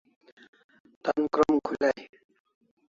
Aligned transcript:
Tan 1.03 1.21
krom 1.33 1.55
khulai 1.67 1.99